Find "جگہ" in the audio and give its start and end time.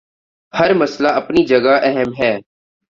1.45-1.75